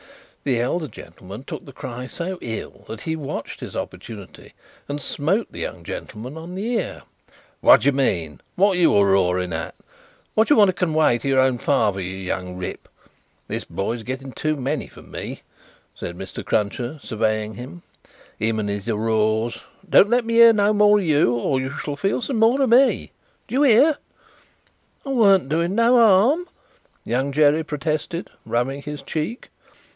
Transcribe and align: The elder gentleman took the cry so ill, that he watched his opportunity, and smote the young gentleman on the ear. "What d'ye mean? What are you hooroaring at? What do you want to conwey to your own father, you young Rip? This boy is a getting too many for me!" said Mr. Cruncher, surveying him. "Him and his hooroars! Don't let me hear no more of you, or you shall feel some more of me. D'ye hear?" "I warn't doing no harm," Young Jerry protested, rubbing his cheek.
The 0.43 0.59
elder 0.59 0.87
gentleman 0.87 1.43
took 1.43 1.65
the 1.65 1.71
cry 1.73 2.07
so 2.07 2.39
ill, 2.41 2.85
that 2.87 3.01
he 3.01 3.15
watched 3.15 3.59
his 3.59 3.75
opportunity, 3.75 4.55
and 4.89 4.99
smote 4.99 5.51
the 5.51 5.59
young 5.59 5.83
gentleman 5.83 6.35
on 6.35 6.55
the 6.55 6.65
ear. 6.73 7.03
"What 7.59 7.81
d'ye 7.81 7.91
mean? 7.91 8.41
What 8.55 8.71
are 8.71 8.79
you 8.79 8.91
hooroaring 8.91 9.53
at? 9.53 9.75
What 10.33 10.47
do 10.47 10.55
you 10.55 10.57
want 10.57 10.75
to 10.75 10.85
conwey 10.85 11.19
to 11.19 11.27
your 11.27 11.39
own 11.39 11.59
father, 11.59 12.01
you 12.01 12.15
young 12.17 12.57
Rip? 12.57 12.89
This 13.47 13.63
boy 13.63 13.93
is 13.93 14.01
a 14.01 14.05
getting 14.05 14.31
too 14.31 14.55
many 14.55 14.87
for 14.87 15.03
me!" 15.03 15.43
said 15.93 16.17
Mr. 16.17 16.43
Cruncher, 16.43 16.99
surveying 17.03 17.53
him. 17.53 17.83
"Him 18.39 18.59
and 18.59 18.69
his 18.69 18.87
hooroars! 18.87 19.59
Don't 19.87 20.09
let 20.09 20.25
me 20.25 20.33
hear 20.33 20.53
no 20.53 20.73
more 20.73 20.97
of 20.97 21.05
you, 21.05 21.35
or 21.35 21.59
you 21.61 21.69
shall 21.69 21.95
feel 21.95 22.23
some 22.23 22.37
more 22.39 22.59
of 22.63 22.69
me. 22.71 23.11
D'ye 23.47 23.67
hear?" 23.67 23.97
"I 25.05 25.09
warn't 25.09 25.49
doing 25.49 25.75
no 25.75 25.97
harm," 25.97 26.47
Young 27.05 27.31
Jerry 27.31 27.63
protested, 27.63 28.31
rubbing 28.47 28.81
his 28.81 29.03
cheek. 29.03 29.49